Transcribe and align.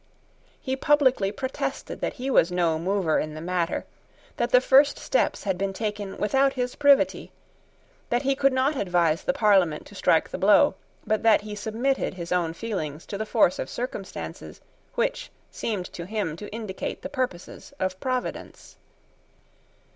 He 0.59 0.75
publicly 0.75 1.31
protested 1.31 2.01
that 2.01 2.13
he 2.13 2.31
was 2.31 2.51
no 2.51 2.79
mover 2.79 3.19
in 3.19 3.35
the 3.35 3.39
matter, 3.39 3.85
that 4.37 4.49
the 4.49 4.59
first 4.59 4.97
steps 4.97 5.43
had 5.43 5.59
been 5.59 5.73
taken 5.73 6.17
without 6.17 6.53
his 6.53 6.73
privity, 6.73 7.31
that 8.09 8.23
he 8.23 8.33
could 8.33 8.51
not 8.51 8.75
advise 8.75 9.21
the 9.21 9.31
Parliament 9.31 9.85
to 9.85 9.93
strike 9.93 10.27
the 10.29 10.39
blow, 10.39 10.73
but 11.05 11.21
that 11.21 11.41
he 11.41 11.53
submitted 11.53 12.15
his 12.15 12.31
own 12.31 12.53
feelings 12.53 13.05
to 13.05 13.15
the 13.19 13.27
force 13.27 13.59
of 13.59 13.69
circumstances 13.69 14.59
which 14.95 15.29
seemed 15.51 15.85
to 15.93 16.05
him 16.07 16.35
to 16.35 16.49
indicate 16.49 17.03
the 17.03 17.07
purposes 17.07 17.71
of 17.79 17.99
Providence. 17.99 18.77